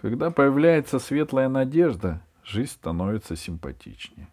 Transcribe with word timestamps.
Когда 0.00 0.30
появляется 0.30 0.98
светлая 0.98 1.48
надежда, 1.50 2.22
жизнь 2.42 2.70
становится 2.70 3.36
симпатичнее. 3.36 4.28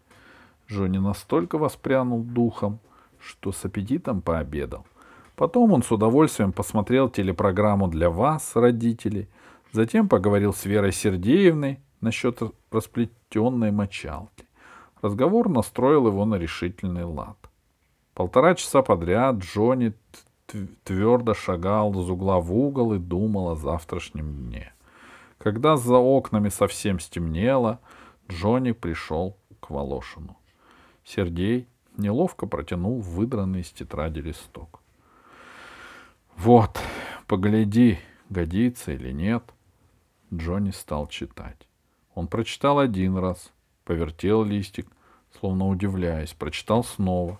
Джонни 0.70 0.97
настолько 0.97 1.57
воспрянул 1.57 2.23
духом, 2.23 2.79
что 3.20 3.52
с 3.52 3.66
аппетитом 3.66 4.21
пообедал. 4.21 4.86
Потом 5.36 5.73
он 5.73 5.84
с 5.84 5.91
удовольствием 5.91 6.54
посмотрел 6.54 7.09
телепрограмму 7.09 7.89
для 7.89 8.09
вас, 8.09 8.55
родителей, 8.55 9.27
затем 9.73 10.07
поговорил 10.07 10.54
с 10.54 10.66
Верой 10.66 10.93
Сергеевной 10.93 11.79
насчет 11.99 12.41
расплетенной 12.71 13.71
мочалки. 13.71 14.45
Разговор 15.02 15.49
настроил 15.49 16.07
его 16.07 16.23
на 16.25 16.36
решительный 16.36 17.04
лад. 17.04 17.38
Полтора 18.13 18.55
часа 18.55 18.81
подряд 18.81 19.36
Джонни 19.39 19.93
твердо 20.86 21.34
шагал 21.34 21.91
из 22.02 22.09
угла 22.09 22.39
в 22.39 22.55
угол 22.55 22.93
и 22.93 22.99
думал 22.99 23.49
о 23.49 23.55
завтрашнем 23.55 24.34
дне. 24.34 24.73
Когда 25.38 25.77
за 25.77 25.97
окнами 25.97 26.50
совсем 26.50 27.00
стемнело, 27.00 27.79
Джонни 28.29 28.71
пришел 28.71 29.37
к 29.59 29.69
Волошину. 29.69 30.37
Сергей 31.04 31.68
неловко 31.95 32.47
протянул 32.47 33.00
выдранный 33.00 33.61
из 33.61 33.69
тетради 33.69 34.19
листок. 34.19 34.81
«Вот, 36.36 36.80
погляди, 37.28 38.00
годится 38.30 38.92
или 38.92 39.11
нет». 39.11 39.44
Джонни 40.33 40.72
стал 40.72 41.08
читать. 41.08 41.67
Он 42.14 42.28
прочитал 42.28 42.80
один 42.80 43.17
раз, 43.17 43.53
повертел 43.86 44.44
листик, 44.44 44.88
словно 45.39 45.67
удивляясь, 45.67 46.33
прочитал 46.33 46.83
снова. 46.83 47.39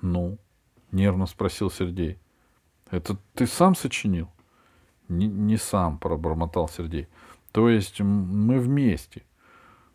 «Ну?»— 0.00 0.38
нервно 0.92 1.26
спросил 1.26 1.70
Сергей. 1.70 2.18
«Это 2.90 3.16
ты 3.34 3.46
сам 3.46 3.74
сочинил?» 3.74 4.28
«Не, 5.08 5.56
сам»,— 5.56 5.98
пробормотал 6.00 6.68
Сергей. 6.68 7.08
«То 7.52 7.68
есть 7.68 8.00
мы 8.00 8.58
вместе. 8.58 9.22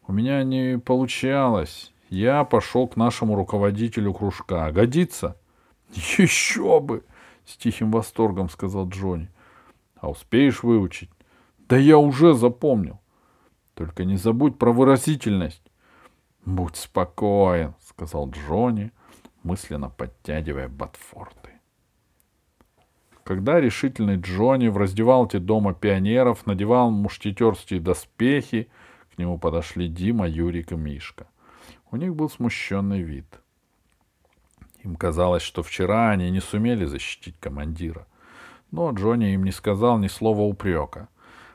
У 0.08 0.14
меня 0.14 0.44
не 0.44 0.78
получалось. 0.78 1.94
Я 2.10 2.44
пошел 2.44 2.88
к 2.88 2.96
нашему 2.96 3.36
руководителю 3.36 4.14
кружка. 4.14 4.72
Годится?» 4.72 5.38
«Еще 5.94 6.80
бы!»— 6.80 7.04
с 7.46 7.58
тихим 7.58 7.92
восторгом 7.92 8.50
сказал 8.50 8.88
Джонни. 8.88 9.30
«А 9.96 10.10
успеешь 10.10 10.64
выучить?» 10.64 11.10
«Да 11.68 11.78
я 11.78 11.98
уже 11.98 12.34
запомнил. 12.34 13.00
Только 13.74 14.06
не 14.06 14.18
забудь 14.18 14.58
про 14.58 14.72
выразительность». 14.72 15.64
«Будь 16.46 16.78
спокоен»,— 16.78 17.76
сказал 17.82 18.30
Джонни, 18.30 18.92
мысленно 19.44 19.90
подтягивая 19.90 20.68
Батфорты. 20.68 21.39
Когда 23.30 23.62
решительный 23.62 24.16
Джонни 24.16 24.70
в 24.70 24.78
раздевалке 24.78 25.38
дома 25.38 25.76
пионеров 25.76 26.48
надевал 26.48 26.90
мушкетерские 26.90 27.80
доспехи, 27.80 28.70
к 29.14 29.20
нему 29.20 29.38
подошли 29.38 29.88
Дима, 29.88 30.28
Юрик 30.28 30.72
и 30.72 30.76
Мишка. 30.76 31.28
У 31.92 31.98
них 31.98 32.16
был 32.16 32.28
смущенный 32.28 33.04
вид. 33.04 33.28
Им 34.84 34.96
казалось, 34.96 35.44
что 35.44 35.62
вчера 35.62 36.10
они 36.10 36.32
не 36.32 36.40
сумели 36.40 36.86
защитить 36.86 37.36
командира. 37.40 38.08
Но 38.72 38.90
Джонни 38.94 39.32
им 39.36 39.44
не 39.44 39.52
сказал 39.52 40.00
ни 40.00 40.08
слова 40.08 40.42
упрека. 40.42 41.08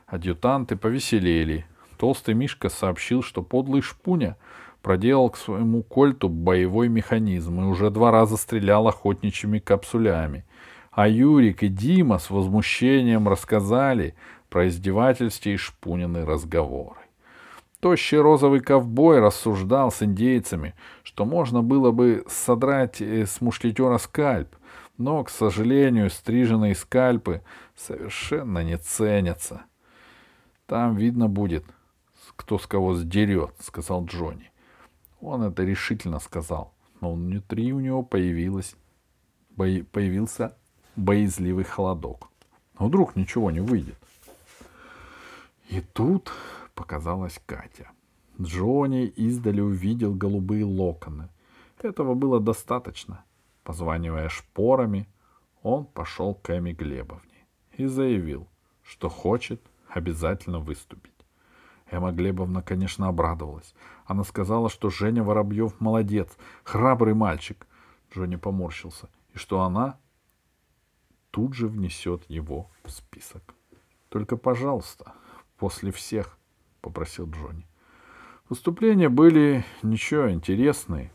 Адъютанты 0.07 0.77
повеселели. 0.77 1.65
Толстый 1.97 2.35
Мишка 2.35 2.69
сообщил, 2.69 3.21
что 3.21 3.41
подлый 3.41 3.81
Шпуня 3.81 4.37
проделал 4.81 5.29
к 5.29 5.35
своему 5.35 5.83
кольту 5.83 6.29
боевой 6.29 6.87
механизм 6.87 7.59
и 7.59 7.65
уже 7.65 7.89
два 7.89 8.11
раза 8.11 8.37
стрелял 8.37 8.87
охотничьими 8.87 9.59
капсулями— 9.59 10.45
а 10.95 11.09
Юрик 11.09 11.61
и 11.61 11.67
Дима 11.67 12.19
с 12.19 12.29
возмущением 12.29 13.27
рассказали 13.27 14.15
про 14.49 14.69
издевательства 14.69 15.49
и 15.49 15.57
шпунины 15.57 16.25
разговоры. 16.25 17.01
Тощий 17.81 18.17
розовый 18.17 18.61
ковбой 18.61 19.19
рассуждал 19.19 19.91
с 19.91 20.01
индейцами, 20.01 20.73
что 21.03 21.25
можно 21.25 21.61
было 21.61 21.91
бы 21.91 22.23
содрать 22.29 23.01
э, 23.01 23.25
с 23.25 23.41
мушкетера 23.41 23.97
скальп, 23.97 24.55
но, 24.97 25.21
к 25.25 25.29
сожалению, 25.29 26.09
стриженные 26.09 26.73
скальпы 26.73 27.41
совершенно 27.75 28.63
не 28.63 28.77
ценятся. 28.77 29.63
Там 30.65 30.95
видно 30.95 31.27
будет, 31.27 31.65
кто 32.37 32.57
с 32.57 32.65
кого 32.65 32.93
сдерет,— 32.93 33.53
сказал 33.59 34.05
Джонни. 34.05 34.49
Он 35.19 35.43
это 35.43 35.63
решительно 35.63 36.19
сказал, 36.19 36.73
но 37.01 37.11
внутри 37.13 37.73
у 37.73 37.81
него 37.81 38.01
появилось, 38.01 38.77
появился 39.57 40.55
боязливый 40.95 41.63
холодок. 41.63 42.29
Но 42.79 42.87
вдруг 42.87 43.15
ничего 43.15 43.51
не 43.51 43.59
выйдет. 43.59 43.97
И 45.69 45.81
тут 45.81 46.31
показалась 46.73 47.39
Катя. 47.45 47.89
Джонни 48.39 49.05
издали 49.07 49.61
увидел 49.61 50.13
голубые 50.13 50.65
локоны. 50.65 51.29
Этого 51.81 52.13
было 52.15 52.39
достаточно. 52.39 53.23
Позванивая 53.63 54.29
шпорами, 54.29 55.07
он 55.63 55.85
пошел 55.85 56.35
к 56.35 56.55
Эми 56.55 56.73
Глебовне 56.73 57.45
и 57.73 57.85
заявил, 57.85 58.47
что 58.83 59.09
хочет 59.09 59.61
обязательно 59.89 60.59
выступить. 60.59 61.11
Эмма 61.89 62.11
Глебовна, 62.11 62.61
конечно, 62.61 63.07
обрадовалась. 63.07 63.73
Она 64.05 64.23
сказала, 64.23 64.69
что 64.69 64.89
Женя 64.89 65.23
Воробьев 65.23 65.79
молодец, 65.79 66.35
храбрый 66.63 67.13
мальчик. 67.13 67.65
Джонни 68.13 68.35
поморщился. 68.35 69.09
И 69.33 69.37
что 69.37 69.61
она 69.61 69.97
тут 71.35 71.53
же 71.53 71.67
внесет 71.67 72.23
его 72.29 72.69
в 72.85 72.91
список. 72.91 73.43
Только, 74.07 74.37
пожалуйста, 74.37 75.11
после 75.57 75.91
всех, 75.91 76.37
попросил 76.79 77.29
Джонни. 77.29 77.67
Выступления 78.47 79.09
были 79.09 79.65
ничего 79.83 80.31
интересные. 80.31 81.11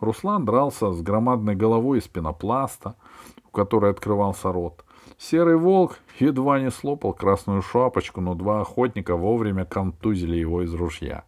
Руслан 0.00 0.44
дрался 0.44 0.90
с 0.90 1.00
громадной 1.02 1.54
головой 1.54 2.00
из 2.00 2.08
пенопласта, 2.08 2.96
у 3.44 3.50
которой 3.50 3.92
открывался 3.92 4.50
рот. 4.50 4.84
Серый 5.18 5.56
волк 5.56 6.00
едва 6.18 6.58
не 6.58 6.72
слопал 6.72 7.12
красную 7.12 7.62
шапочку, 7.62 8.20
но 8.20 8.34
два 8.34 8.62
охотника 8.62 9.14
вовремя 9.14 9.64
контузили 9.66 10.34
его 10.34 10.62
из 10.62 10.74
ружья. 10.74 11.22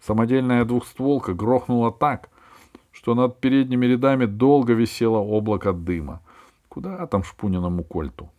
Самодельная 0.00 0.64
двухстволка 0.64 1.34
грохнула 1.34 1.92
так, 1.92 2.30
что 2.92 3.14
над 3.14 3.40
передними 3.40 3.84
рядами 3.84 4.24
долго 4.24 4.72
висело 4.72 5.18
облако 5.18 5.74
дыма. 5.74 6.22
Куда 6.78 7.08
там 7.08 7.24
Шпуниному 7.24 7.82
кольту? 7.82 8.30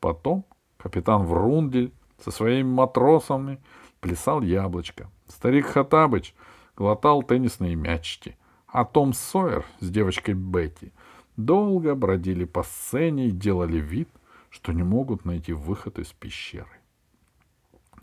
Потом 0.00 0.46
капитан 0.78 1.26
Врундель 1.26 1.92
со 2.24 2.30
своими 2.30 2.66
матросами 2.66 3.60
плясал 4.00 4.40
яблочко. 4.40 5.10
Старик 5.28 5.66
Хатабыч 5.66 6.34
глотал 6.74 7.22
теннисные 7.22 7.74
мячики. 7.74 8.38
А 8.66 8.86
Том 8.86 9.12
Сойер 9.12 9.66
с 9.80 9.90
девочкой 9.90 10.32
Бетти 10.32 10.90
долго 11.36 11.94
бродили 11.94 12.46
по 12.46 12.62
сцене 12.62 13.26
и 13.26 13.30
делали 13.30 13.76
вид, 13.76 14.08
что 14.48 14.72
не 14.72 14.82
могут 14.82 15.26
найти 15.26 15.52
выход 15.52 15.98
из 15.98 16.14
пещеры. 16.14 16.80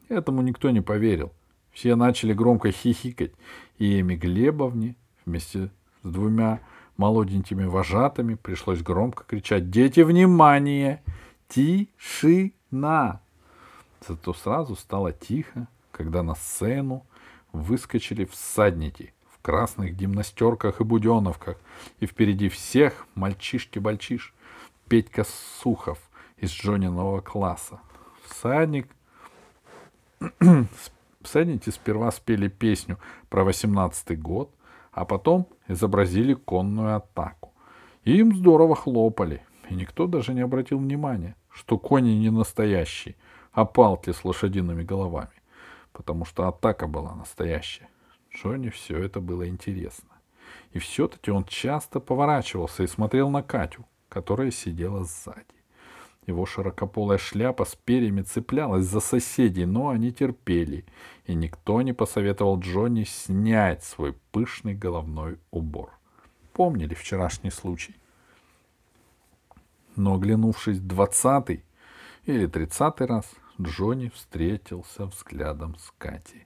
Этому 0.07 0.43
никто 0.43 0.69
не 0.69 0.81
поверил. 0.81 1.33
Все 1.71 1.95
начали 1.95 2.33
громко 2.33 2.71
хихикать, 2.71 3.33
и 3.79 4.01
Эми 4.01 4.13
Глебовне 4.13 4.95
вместе 5.25 5.71
с 6.03 6.07
двумя 6.07 6.59
молоденькими 6.99 7.63
вожатыми 7.63 8.35
пришлось 8.35 8.81
громко 8.81 9.23
кричать 9.23 9.71
«Дети, 9.71 10.01
внимание! 10.01 11.01
Тишина!» 11.47 13.21
Зато 14.05 14.33
сразу 14.33 14.75
стало 14.75 15.13
тихо, 15.13 15.67
когда 15.91 16.23
на 16.23 16.35
сцену 16.35 17.05
выскочили 17.53 18.25
всадники 18.25 19.13
в 19.33 19.41
красных 19.41 19.95
гимнастерках 19.95 20.81
и 20.81 20.83
буденовках, 20.83 21.55
и 22.01 22.05
впереди 22.05 22.49
всех 22.49 23.07
мальчишки-бальчиш, 23.15 24.33
Петька 24.89 25.25
Сухов 25.61 25.99
из 26.37 26.51
Джониного 26.51 27.21
класса. 27.21 27.79
Всадник... 28.25 28.87
Всадники 31.21 31.69
сперва 31.69 32.11
спели 32.11 32.49
песню 32.49 32.97
про 33.29 33.43
восемнадцатый 33.43 34.17
год, 34.17 34.53
а 34.91 35.05
потом 35.05 35.47
изобразили 35.67 36.33
конную 36.33 36.95
атаку. 36.95 37.53
И 38.03 38.17
им 38.17 38.35
здорово 38.35 38.75
хлопали, 38.75 39.43
и 39.69 39.75
никто 39.75 40.07
даже 40.07 40.33
не 40.33 40.41
обратил 40.41 40.79
внимания, 40.79 41.35
что 41.49 41.77
кони 41.77 42.11
не 42.11 42.29
настоящие, 42.29 43.15
а 43.51 43.65
палки 43.65 44.11
с 44.11 44.23
лошадиными 44.23 44.83
головами, 44.83 45.41
потому 45.91 46.25
что 46.25 46.47
атака 46.47 46.87
была 46.87 47.15
настоящая. 47.15 47.89
Джонни 48.33 48.69
все 48.69 48.97
это 48.97 49.19
было 49.19 49.47
интересно. 49.47 50.09
И 50.71 50.79
все-таки 50.79 51.31
он 51.31 51.45
часто 51.45 51.99
поворачивался 51.99 52.83
и 52.83 52.87
смотрел 52.87 53.29
на 53.29 53.43
Катю, 53.43 53.85
которая 54.07 54.51
сидела 54.51 55.03
сзади. 55.03 55.58
Его 56.29 56.45
широкополая 56.45 57.17
шляпа 57.17 57.65
с 57.65 57.73
перьями 57.73 58.21
цеплялась 58.21 58.85
за 58.85 58.99
соседей, 58.99 59.65
но 59.65 59.89
они 59.89 60.11
терпели, 60.11 60.85
и 61.25 61.33
никто 61.33 61.81
не 61.81 61.91
посоветовал 61.91 62.59
Джонни 62.59 63.03
снять 63.03 63.83
свой 63.83 64.13
пышный 64.31 64.75
головной 64.75 65.39
убор. 65.49 65.89
Помнили 66.53 66.93
вчерашний 66.93 67.49
случай? 67.49 67.95
Но, 69.95 70.13
оглянувшись 70.13 70.79
двадцатый 70.79 71.65
или 72.25 72.45
тридцатый 72.45 73.07
раз, 73.07 73.25
Джонни 73.59 74.09
встретился 74.09 75.07
взглядом 75.07 75.77
с 75.79 75.91
Катей. 75.97 76.45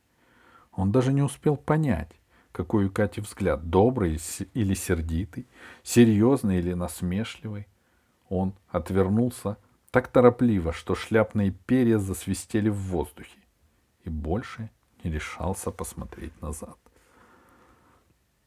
Он 0.72 0.94
даже 0.94 1.12
не 1.12 1.24
успел 1.24 1.58
понять, 1.58 2.12
какой 2.54 2.86
у 2.86 2.90
Кати 2.90 3.20
взгляд, 3.20 3.70
добрый 3.70 4.18
или 4.54 4.76
сердитый, 4.76 5.46
серьезный 5.84 6.60
или 6.60 6.72
насмешливый. 6.72 7.68
Он 8.30 8.54
отвернулся 8.70 9.58
так 9.94 10.08
торопливо, 10.08 10.74
что 10.74 10.96
шляпные 10.96 11.52
перья 11.52 12.00
засвистели 12.00 12.68
в 12.68 12.78
воздухе, 12.78 13.38
и 14.06 14.10
больше 14.10 14.72
не 15.04 15.12
решался 15.12 15.70
посмотреть 15.70 16.42
назад. 16.42 16.80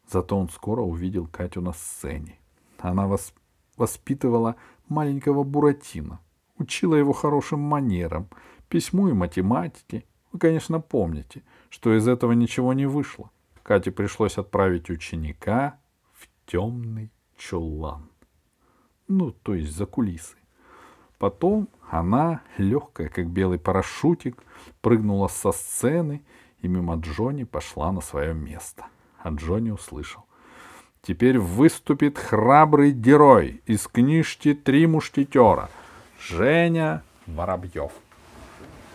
Зато 0.08 0.36
он 0.36 0.48
скоро 0.48 0.80
увидел 0.80 1.28
Катю 1.28 1.60
на 1.60 1.72
сцене. 1.72 2.40
Она 2.80 3.06
вос... 3.06 3.32
воспитывала 3.76 4.56
маленького 4.88 5.44
Буратино, 5.44 6.18
учила 6.58 6.96
его 6.96 7.12
хорошим 7.12 7.60
манерам, 7.60 8.28
письму 8.68 9.06
и 9.06 9.12
математике. 9.12 10.04
Вы, 10.32 10.40
конечно, 10.40 10.80
помните, 10.80 11.44
что 11.68 11.96
из 11.96 12.08
этого 12.08 12.32
ничего 12.32 12.72
не 12.72 12.86
вышло. 12.86 13.30
Кате 13.62 13.92
пришлось 13.92 14.36
отправить 14.36 14.90
ученика 14.90 15.78
в 16.12 16.26
темный 16.44 17.12
чулан. 17.36 18.10
Ну, 19.06 19.30
то 19.30 19.54
есть 19.54 19.76
за 19.76 19.86
кулисы. 19.86 20.36
Потом 21.18 21.68
она, 21.90 22.42
легкая, 22.58 23.08
как 23.08 23.28
белый 23.28 23.58
парашютик, 23.58 24.42
прыгнула 24.80 25.28
со 25.28 25.52
сцены 25.52 26.22
и 26.60 26.68
мимо 26.68 26.96
Джонни 26.96 27.44
пошла 27.44 27.92
на 27.92 28.00
свое 28.00 28.34
место. 28.34 28.86
А 29.22 29.30
Джонни 29.30 29.70
услышал. 29.70 30.24
Теперь 31.02 31.38
выступит 31.38 32.18
храбрый 32.18 32.90
герой 32.90 33.62
из 33.66 33.86
книжки 33.86 34.54
«Три 34.54 34.86
мушкетера» 34.86 35.70
Женя 36.18 37.04
Воробьев. 37.26 37.92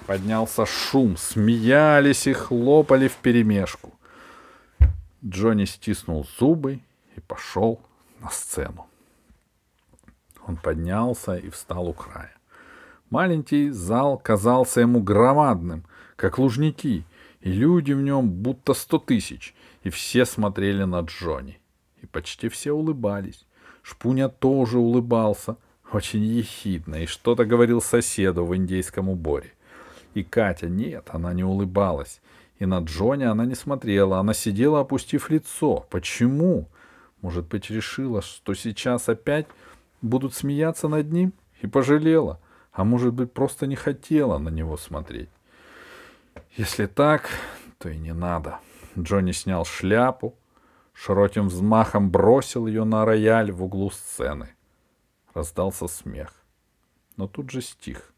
Поднялся 0.05 0.65
шум, 0.65 1.15
смеялись 1.15 2.27
и 2.27 2.33
хлопали 2.33 3.07
вперемешку. 3.07 3.93
Джонни 5.23 5.65
стиснул 5.65 6.27
зубы 6.37 6.81
и 7.15 7.19
пошел 7.21 7.79
на 8.19 8.29
сцену. 8.29 8.87
Он 10.47 10.57
поднялся 10.57 11.35
и 11.35 11.49
встал 11.49 11.87
у 11.87 11.93
края. 11.93 12.35
Маленький 13.09 13.69
зал 13.69 14.17
казался 14.17 14.81
ему 14.81 15.01
громадным, 15.01 15.83
как 16.15 16.37
лужники, 16.37 17.03
и 17.41 17.51
люди 17.51 17.93
в 17.93 18.01
нем 18.01 18.29
будто 18.29 18.73
сто 18.73 18.99
тысяч, 18.99 19.53
и 19.83 19.89
все 19.89 20.25
смотрели 20.25 20.83
на 20.83 21.01
Джонни. 21.01 21.59
И 22.01 22.05
почти 22.05 22.49
все 22.49 22.71
улыбались. 22.71 23.45
Шпуня 23.83 24.29
тоже 24.29 24.77
улыбался, 24.77 25.57
очень 25.91 26.23
ехидно, 26.23 27.03
и 27.03 27.05
что-то 27.05 27.45
говорил 27.45 27.81
соседу 27.81 28.45
в 28.45 28.55
индейском 28.55 29.09
уборе. 29.09 29.53
И 30.13 30.23
Катя, 30.23 30.69
нет, 30.69 31.09
она 31.11 31.33
не 31.33 31.43
улыбалась. 31.43 32.21
И 32.59 32.65
на 32.65 32.79
Джонни 32.79 33.23
она 33.23 33.45
не 33.45 33.55
смотрела, 33.55 34.19
она 34.19 34.33
сидела, 34.33 34.81
опустив 34.81 35.29
лицо. 35.29 35.87
Почему? 35.89 36.67
Может 37.21 37.47
быть, 37.47 37.69
решила, 37.69 38.21
что 38.21 38.53
сейчас 38.53 39.09
опять 39.09 39.47
будут 40.01 40.33
смеяться 40.33 40.87
над 40.87 41.11
ним? 41.11 41.33
И 41.61 41.67
пожалела. 41.67 42.39
А 42.71 42.83
может 42.83 43.13
быть, 43.13 43.33
просто 43.33 43.67
не 43.67 43.75
хотела 43.75 44.37
на 44.37 44.49
него 44.49 44.77
смотреть. 44.77 45.29
Если 46.55 46.85
так, 46.85 47.29
то 47.77 47.89
и 47.89 47.97
не 47.97 48.13
надо. 48.13 48.59
Джонни 48.97 49.31
снял 49.31 49.65
шляпу, 49.65 50.35
широким 50.93 51.47
взмахом 51.47 52.09
бросил 52.11 52.67
ее 52.67 52.83
на 52.83 53.05
рояль 53.05 53.51
в 53.51 53.63
углу 53.63 53.89
сцены. 53.91 54.49
Раздался 55.33 55.87
смех. 55.87 56.33
Но 57.17 57.27
тут 57.27 57.51
же 57.51 57.61
стих, 57.61 58.13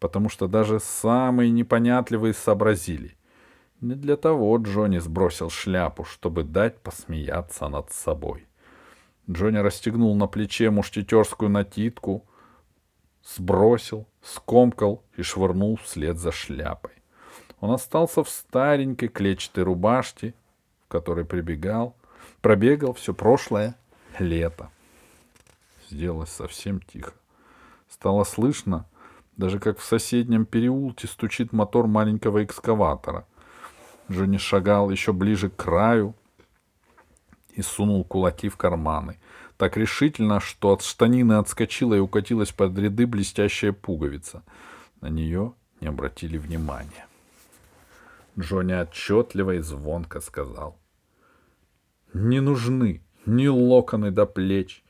потому 0.00 0.28
что 0.28 0.48
даже 0.48 0.80
самые 0.80 1.50
непонятливые 1.50 2.34
сообразили. 2.34 3.16
Не 3.80 3.94
для 3.94 4.16
того 4.16 4.56
Джонни 4.56 4.98
сбросил 4.98 5.50
шляпу, 5.50 6.04
чтобы 6.04 6.42
дать 6.42 6.80
посмеяться 6.80 7.68
над 7.68 7.92
собой. 7.92 8.47
Джонни 9.30 9.58
расстегнул 9.58 10.14
на 10.16 10.26
плече 10.26 10.70
мушкетерскую 10.70 11.50
натитку, 11.50 12.24
сбросил, 13.22 14.06
скомкал 14.22 15.02
и 15.16 15.22
швырнул 15.22 15.76
вслед 15.76 16.18
за 16.18 16.32
шляпой. 16.32 16.92
Он 17.60 17.72
остался 17.72 18.24
в 18.24 18.28
старенькой 18.28 19.08
клетчатой 19.08 19.64
рубашке, 19.64 20.34
в 20.84 20.88
которой 20.88 21.24
прибегал, 21.24 21.94
пробегал 22.40 22.94
все 22.94 23.12
прошлое 23.12 23.76
лето. 24.18 24.70
Сделалось 25.90 26.30
совсем 26.30 26.80
тихо. 26.80 27.12
Стало 27.88 28.24
слышно, 28.24 28.86
даже 29.36 29.58
как 29.58 29.78
в 29.78 29.84
соседнем 29.84 30.46
переулке 30.46 31.06
стучит 31.06 31.52
мотор 31.52 31.86
маленького 31.86 32.44
экскаватора. 32.44 33.26
Джонни 34.10 34.38
шагал 34.38 34.90
еще 34.90 35.12
ближе 35.12 35.50
к 35.50 35.56
краю, 35.56 36.14
и 37.58 37.62
сунул 37.62 38.04
кулаки 38.04 38.48
в 38.48 38.56
карманы. 38.56 39.18
Так 39.56 39.76
решительно, 39.76 40.38
что 40.38 40.72
от 40.72 40.82
штанины 40.82 41.32
отскочила 41.32 41.94
и 41.94 41.98
укатилась 41.98 42.52
под 42.52 42.78
ряды 42.78 43.04
блестящая 43.04 43.72
пуговица. 43.72 44.44
На 45.00 45.08
нее 45.08 45.54
не 45.80 45.88
обратили 45.88 46.38
внимания. 46.38 47.06
Джонни 48.38 48.74
отчетливо 48.74 49.56
и 49.56 49.58
звонко 49.58 50.20
сказал. 50.20 50.78
«Не 52.14 52.38
нужны 52.40 53.02
ни 53.26 53.48
локоны 53.48 54.12
до 54.12 54.24
плеч, 54.24 54.84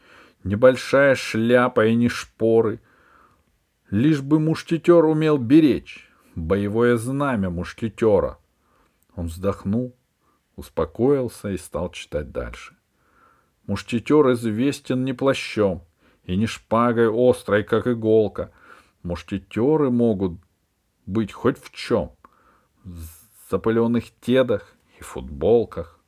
ни 0.45 0.55
большая 0.55 1.15
шляпа 1.15 1.87
и 1.87 1.95
ни 1.95 2.09
шпоры. 2.09 2.81
Лишь 3.91 4.21
бы 4.21 4.39
мушкетер 4.39 5.07
умел 5.07 5.39
беречь, 5.39 6.07
боевое 6.35 6.99
знамя 6.99 7.49
мушкетера». 7.49 8.37
Он 9.17 9.29
вздохнул, 9.29 9.97
успокоился 10.59 11.51
и 11.51 11.57
стал 11.57 11.91
читать 11.93 12.33
дальше. 12.33 12.77
Мушкетер 13.67 14.33
известен 14.33 15.05
не 15.05 15.13
плащом 15.13 15.83
и 16.25 16.37
не 16.37 16.47
шпагой 16.47 17.09
острой, 17.09 17.63
как 17.63 17.87
иголка. 17.87 18.51
Мушкетеры 19.05 19.91
могут 19.91 20.41
быть 21.07 21.33
хоть 21.33 21.63
в 21.63 21.71
чем. 21.73 22.11
В 22.83 22.99
запыленных 23.51 24.11
тедах 24.21 24.75
и 24.99 25.03
футболках. 25.03 26.01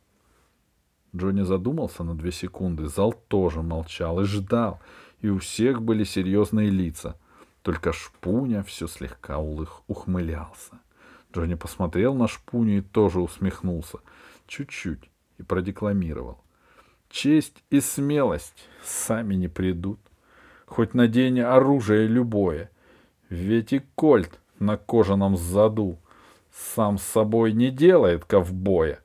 Джонни 1.14 1.43
задумался 1.43 2.03
на 2.03 2.17
две 2.17 2.32
секунды. 2.32 2.88
Зал 2.88 3.12
тоже 3.29 3.62
молчал 3.62 4.20
и 4.20 4.25
ждал, 4.25 4.81
и 5.20 5.29
у 5.29 5.38
всех 5.38 5.81
были 5.81 6.03
серьезные 6.03 6.70
лица. 6.70 7.17
Только 7.62 7.93
Шпуня 7.93 8.62
все 8.64 8.88
слегка 8.88 9.38
улых 9.38 9.82
ухмылялся. 9.87 10.81
Джонни 11.32 11.55
посмотрел 11.55 12.15
на 12.15 12.27
Шпуню 12.27 12.79
и 12.79 12.81
тоже 12.81 13.20
усмехнулся— 13.20 13.98
чуть-чуть 14.50 15.08
и 15.38 15.42
продекламировал. 15.42 16.38
Честь 17.08 17.64
и 17.70 17.80
смелость 17.80 18.69
сами 18.84 19.34
не 19.34 19.48
придут. 19.48 20.00
Хоть 20.66 20.94
надень 20.94 21.40
оружие 21.40 22.06
любое, 22.06 22.70
ведь 23.28 23.72
и 23.72 23.80
кольт 23.94 24.38
на 24.58 24.76
кожаном 24.76 25.36
заду 25.36 25.98
сам 26.52 26.98
с 26.98 27.02
собой 27.02 27.52
не 27.52 27.70
делает 27.70 28.24
ковбоя. 28.24 29.00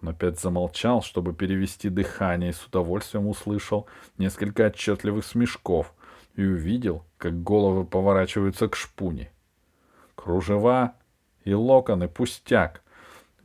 Он 0.00 0.10
опять 0.10 0.38
замолчал, 0.38 1.02
чтобы 1.02 1.34
перевести 1.34 1.88
дыхание, 1.88 2.50
и 2.50 2.54
с 2.54 2.64
удовольствием 2.64 3.26
услышал 3.26 3.86
несколько 4.16 4.66
отчетливых 4.66 5.24
смешков 5.24 5.92
и 6.36 6.44
увидел, 6.44 7.04
как 7.18 7.42
головы 7.42 7.84
поворачиваются 7.84 8.68
к 8.68 8.76
шпуне. 8.76 9.32
Кружева 10.14 10.94
и 11.44 11.52
локоны 11.52 12.08
пустяк, 12.08 12.82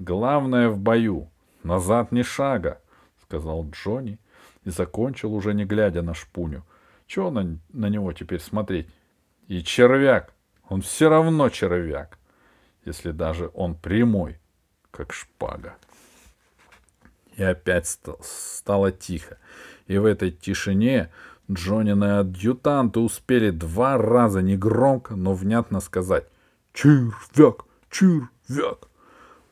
Главное 0.04 0.68
в 0.68 0.80
бою. 0.80 1.30
Назад 1.64 2.12
ни 2.12 2.24
шага, 2.24 2.82
сказал 3.22 3.66
Джонни 3.70 4.20
и 4.66 4.70
закончил, 4.70 5.34
уже 5.34 5.54
не 5.54 5.64
глядя 5.64 6.02
на 6.02 6.14
шпуню. 6.14 6.66
Чего 7.08 7.32
на, 7.32 7.58
на 7.70 7.88
него 7.88 8.12
теперь 8.12 8.42
смотреть? 8.42 8.90
И 9.48 9.64
червяк. 9.64 10.34
Он 10.68 10.82
все 10.82 11.08
равно 11.08 11.48
червяк, 11.48 12.20
если 12.84 13.12
даже 13.12 13.50
он 13.54 13.76
прямой, 13.76 14.40
как 14.92 15.14
шпага. 15.14 15.78
И 17.38 17.44
опять 17.44 17.98
стало 18.22 18.92
тихо. 18.92 19.38
И 19.88 19.98
в 19.98 20.04
этой 20.04 20.32
тишине 20.32 21.12
Джонины 21.50 22.20
адъютанты 22.20 23.00
успели 23.00 23.52
два 23.52 23.98
раза 23.98 24.42
негромко, 24.42 25.16
но 25.16 25.34
внятно 25.34 25.80
сказать 25.80 26.26
«Червяк! 26.74 27.64
Червяк!» 27.90 28.90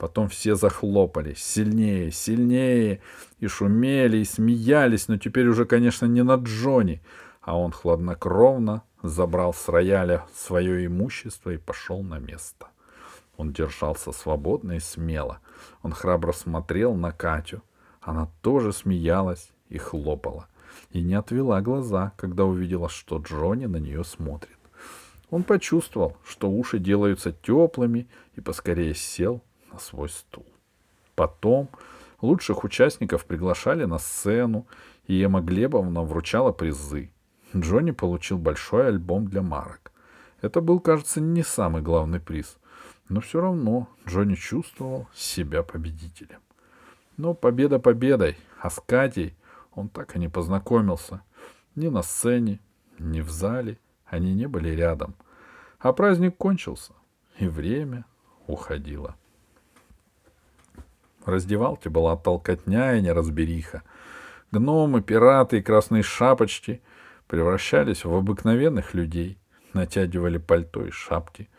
Потом 0.02 0.30
все 0.30 0.56
захлопали, 0.56 1.36
сильнее, 1.36 2.10
сильнее, 2.10 3.02
и 3.38 3.46
шумели, 3.46 4.18
и 4.18 4.26
смеялись, 4.26 5.08
но 5.08 5.18
теперь 5.18 5.48
уже, 5.48 5.66
конечно, 5.66 6.08
не 6.08 6.24
на 6.24 6.38
Джонни, 6.38 7.04
а 7.40 7.56
он 7.56 7.72
хладнокровно 7.72 8.82
забрал 9.04 9.54
с 9.54 9.70
рояля 9.70 10.26
свое 10.34 10.88
имущество 10.88 11.52
и 11.52 11.58
пошел 11.58 12.02
на 12.02 12.18
место. 12.18 12.66
Он 13.38 13.54
держался 13.54 14.12
свободно 14.12 14.72
и 14.72 14.80
смело. 14.80 15.38
Он 15.84 15.92
храбро 15.92 16.32
смотрел 16.32 16.96
на 16.96 17.12
Катю. 17.12 17.62
Она 18.02 18.28
тоже 18.42 18.74
смеялась 18.74 19.52
и 19.70 19.78
хлопала. 19.78 20.48
И 20.90 21.04
не 21.04 21.14
отвела 21.14 21.62
глаза, 21.62 22.14
когда 22.18 22.46
увидела, 22.46 22.90
что 22.90 23.20
Джонни 23.20 23.68
на 23.68 23.78
нее 23.78 24.04
смотрит. 24.04 24.58
Он 25.30 25.44
почувствовал, 25.44 26.18
что 26.26 26.50
уши 26.50 26.80
делаются 26.80 27.32
теплыми 27.32 28.08
и 28.36 28.42
поскорее 28.42 28.96
сел 28.96 29.44
свой 29.82 30.10
стул. 30.10 30.46
Потом 31.16 31.70
лучших 32.22 32.64
участников 32.64 33.26
приглашали 33.26 33.86
на 33.86 33.98
сцену, 34.00 34.68
и 35.06 35.16
Ема 35.16 35.42
Глебовна 35.42 36.04
вручала 36.04 36.52
призы. 36.52 37.12
Джонни 37.56 37.92
получил 37.92 38.38
большой 38.38 38.88
альбом 38.88 39.28
для 39.28 39.42
марок. 39.42 39.92
Это 40.42 40.62
был, 40.62 40.80
кажется, 40.80 41.22
не 41.22 41.44
самый 41.44 41.82
главный 41.82 42.20
приз, 42.20 42.58
но 43.10 43.20
все 43.22 43.42
равно 43.42 43.90
Джонни 44.08 44.36
чувствовал 44.36 45.08
себя 45.14 45.64
победителем. 45.64 46.40
Но 47.18 47.34
победа 47.34 47.78
победой, 47.78 48.38
а 48.60 48.70
с 48.70 48.82
Катей 48.86 49.36
он 49.74 49.90
так 49.90 50.16
и 50.16 50.20
не 50.20 50.30
познакомился. 50.30 51.22
Ни 51.76 51.90
на 51.90 52.02
сцене, 52.02 52.60
ни 53.00 53.22
в 53.22 53.30
зале 53.30 53.78
они 54.06 54.34
не 54.34 54.48
были 54.48 54.70
рядом. 54.70 55.16
А 55.80 55.94
праздник 55.94 56.38
кончился, 56.38 56.94
и 57.38 57.48
время 57.48 58.06
уходило. 58.48 59.16
В 61.26 61.30
раздевалке 61.30 61.90
была 61.90 62.16
толкотня 62.18 62.96
и 62.96 63.02
неразбериха. 63.02 63.84
Гномы, 64.52 65.02
пираты 65.02 65.60
и 65.60 65.62
красные 65.62 66.04
шапочки 66.04 66.82
превращались 67.28 68.04
в 68.04 68.14
обыкновенных 68.14 68.94
людей, 68.94 69.38
натягивали 69.74 70.38
пальто 70.38 70.86
и 70.86 70.92
шапки. 70.92 71.50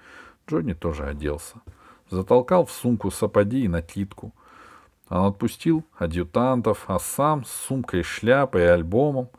Джонни 0.49 0.73
тоже 0.73 1.04
оделся. 1.04 1.62
Затолкал 2.11 2.66
в 2.66 2.73
сумку 2.73 3.11
сапоги 3.11 3.64
и 3.64 3.69
накидку. 3.69 4.35
Он 5.09 5.26
отпустил 5.26 5.85
адъютантов, 5.97 6.85
а 6.88 6.99
сам 6.99 7.45
с 7.45 7.50
сумкой, 7.50 8.02
шляпой 8.02 8.62
и 8.62 8.66
альбомом 8.66 9.31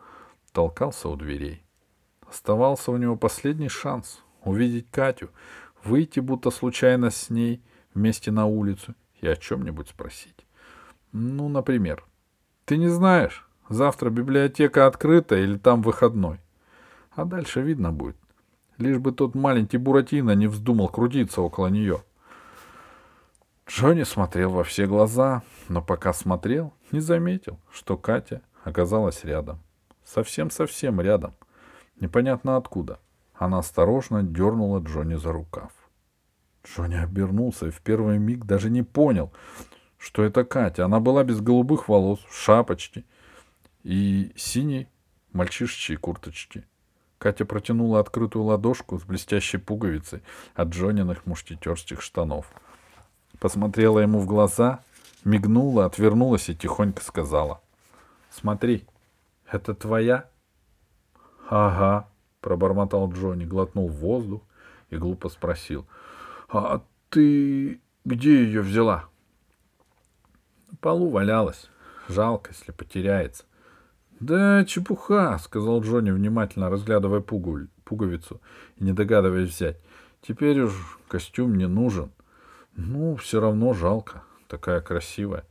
толкался 0.54 1.10
у 1.10 1.16
дверей. 1.16 1.64
Оставался 2.28 2.92
у 2.92 2.98
него 2.98 3.18
последний 3.18 3.70
шанс 3.70 4.24
увидеть 4.44 4.90
Катю, 4.90 5.30
выйти 5.84 6.20
будто 6.20 6.50
случайно 6.50 7.12
с 7.12 7.30
ней 7.30 7.62
вместе 7.94 8.32
на 8.32 8.46
улицу 8.46 8.96
и 9.24 9.28
о 9.28 9.36
чем-нибудь 9.36 9.90
спросить. 9.90 10.46
Ну, 11.14 11.48
например, 11.48 12.04
ты 12.66 12.78
не 12.78 12.90
знаешь, 12.90 13.48
завтра 13.70 14.10
библиотека 14.10 14.86
открыта 14.86 15.36
или 15.36 15.58
там 15.58 15.82
выходной. 15.82 16.40
А 17.12 17.24
дальше 17.24 17.62
видно 17.62 17.92
будет. 17.92 18.18
Лишь 18.78 18.98
бы 18.98 19.12
тот 19.12 19.34
маленький 19.34 19.78
Буратино 19.78 20.32
не 20.32 20.48
вздумал 20.48 20.90
крутиться 20.90 21.42
около 21.42 21.68
нее. 21.68 22.04
Джонни 23.68 24.04
смотрел 24.04 24.50
во 24.52 24.64
все 24.64 24.88
глаза, 24.88 25.42
но 25.70 25.82
пока 25.82 26.12
смотрел, 26.12 26.74
не 26.92 27.00
заметил, 27.00 27.60
что 27.72 27.96
Катя 27.96 28.42
оказалась 28.64 29.24
рядом. 29.24 29.60
Совсем-совсем 30.04 31.00
рядом. 31.00 31.34
Непонятно 32.00 32.58
откуда. 32.58 33.00
Она 33.36 33.60
осторожно 33.60 34.22
дернула 34.22 34.80
Джонни 34.80 35.16
за 35.16 35.32
рукав. 35.32 35.72
Джонни 36.66 36.96
обернулся 36.96 37.68
и 37.68 37.72
в 37.72 37.82
первый 37.82 38.18
миг 38.18 38.46
даже 38.46 38.70
не 38.70 38.84
понял, 38.84 39.32
что 39.98 40.24
это 40.24 40.44
Катя. 40.44 40.86
Она 40.86 41.00
была 41.00 41.24
без 41.24 41.42
голубых 41.42 41.90
волос, 41.90 42.20
в 42.28 42.36
шапочке 42.36 43.04
и 43.84 44.32
синей 44.36 44.88
мальчишечьей 45.34 45.98
курточки. 45.98 46.66
Катя 47.18 47.46
протянула 47.46 48.00
открытую 48.00 48.46
ладошку 48.46 49.00
с 49.00 49.04
блестящей 49.04 49.58
пуговицей 49.58 50.22
от 50.56 50.70
Джониных 50.70 51.26
мушкетерских 51.26 52.02
штанов. 52.02 52.52
Посмотрела 53.40 54.00
ему 54.00 54.20
в 54.20 54.26
глаза, 54.26 54.82
мигнула, 55.24 55.86
отвернулась 55.86 56.50
и 56.50 56.56
тихонько 56.56 57.04
сказала.— 57.04 57.62
Смотри, 58.30 58.86
это 59.50 59.74
твоя?— 59.74 60.30
Ага,— 61.50 62.10
пробормотал 62.42 63.12
Джонни, 63.12 63.46
глотнул 63.46 63.88
воздух 63.88 64.42
и 64.90 64.98
глупо 64.98 65.30
спросил.— 65.30 65.86
А 66.54 66.84
ты 67.10 67.82
где 68.06 68.44
ее 68.44 68.62
взяла?— 68.62 69.06
На 70.72 70.78
полу 70.78 71.10
валялась. 71.10 71.72
Жалко, 72.08 72.52
если 72.52 72.72
потеряется.— 72.72 73.46
Да 74.20 74.64
чепуха,— 74.64 75.40
сказал 75.44 75.82
Джонни, 75.82 76.12
внимательно 76.12 76.70
разглядывая 76.70 77.22
пугу... 77.22 77.62
пуговицу 77.86 78.40
и 78.78 78.84
не 78.84 78.94
догадываясь 78.94 79.50
взять.— 79.50 79.80
Теперь 80.22 80.62
уж 80.62 81.00
костюм 81.08 81.56
не 81.56 81.68
нужен.— 81.68 82.12
Ну, 82.76 83.16
все 83.16 83.42
равно 83.42 83.74
жалко. 83.74 84.22
Такая 84.48 84.80
красивая. 84.80 85.46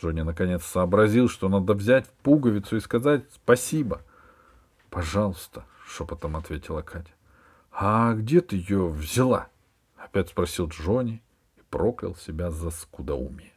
Джонни 0.00 0.20
наконец 0.20 0.64
сообразил, 0.64 1.28
что 1.28 1.48
надо 1.48 1.74
взять 1.74 2.08
пуговицу 2.22 2.76
и 2.76 2.80
сказать 2.80 3.24
спасибо.— 3.32 4.00
Пожалуйста,— 4.90 5.64
шепотом 5.88 6.36
ответила 6.36 6.82
Катя.— 6.82 7.10
А 7.72 8.14
где 8.14 8.40
ты 8.40 8.54
ее 8.54 8.88
взяла?— 8.88 9.48
опять 10.06 10.28
спросил 10.28 10.68
Джонни 10.68 11.22
и 11.56 11.60
проклял 11.68 12.14
себя 12.14 12.50
за 12.50 12.70
скудоумие. 12.70 13.52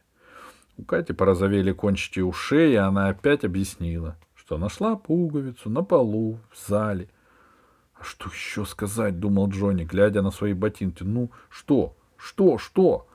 У 0.76 0.82
Кати 0.82 1.12
порозовели 1.12 1.72
кончики 1.72 2.20
ушей, 2.20 2.72
и 2.72 2.76
она 2.76 3.08
опять 3.08 3.44
объяснила, 3.44 4.16
что 4.34 4.58
нашла 4.58 4.96
пуговицу 4.96 5.70
на 5.70 5.82
полу, 5.82 6.40
в 6.50 6.68
зале.— 6.68 7.08
А 8.00 8.04
что 8.04 8.30
еще 8.30 8.64
сказать?— 8.64 9.18
думал 9.20 9.48
Джонни, 9.48 9.84
глядя 9.84 10.22
на 10.22 10.30
свои 10.30 10.54
ботинки.— 10.54 11.02
Ну, 11.04 11.30
что? 11.48 11.96
Что? 12.16 12.58
Что? 12.58 13.06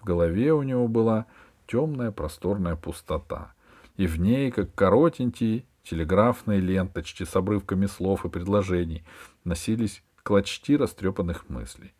В 0.00 0.04
голове 0.04 0.52
у 0.54 0.62
него 0.62 0.88
была 0.88 1.26
темная 1.66 2.10
просторная 2.10 2.74
пустота, 2.74 3.52
и 3.96 4.06
в 4.06 4.18
ней, 4.18 4.50
как 4.50 4.74
коротенькие 4.74 5.64
телеграфные 5.84 6.60
ленточки 6.60 7.24
с 7.24 7.36
обрывками 7.36 7.86
слов 7.86 8.24
и 8.24 8.30
предложений, 8.30 9.04
носились 9.44 10.02
клочки 10.22 10.76
растрепанных 10.76 11.48
мыслей. 11.50 11.92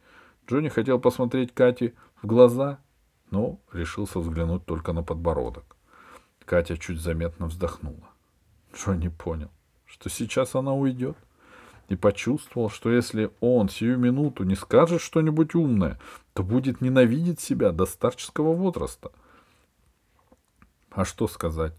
Джонни 0.51 0.69
хотел 0.69 0.99
посмотреть 0.99 1.55
Кате 1.55 1.95
в 2.21 2.27
глаза, 2.27 2.81
но 3.31 3.61
решился 3.73 4.19
взглянуть 4.19 4.67
только 4.67 4.93
на 4.93 5.05
подбородок. 5.05 5.77
Катя 6.45 6.77
чуть 6.77 7.01
заметно 7.01 7.47
вздохнула. 7.47 8.09
Джонни 8.75 9.07
понял, 9.07 9.51
что 9.87 10.11
сейчас 10.11 10.57
она 10.57 10.75
уйдет, 10.75 11.17
и 11.89 11.95
почувствовал, 11.95 12.69
что 12.69 12.91
если 12.91 13.31
он 13.41 13.69
сию 13.69 13.97
минуту 13.97 14.43
не 14.43 14.57
скажет 14.57 15.01
что-нибудь 15.01 15.55
умное, 15.55 16.01
то 16.33 16.43
будет 16.43 16.81
ненавидеть 16.81 17.39
себя 17.39 17.71
до 17.71 17.87
старческого 17.87 18.53
возраста. 18.53 19.13
А 20.91 21.05
что 21.05 21.29
сказать? 21.29 21.75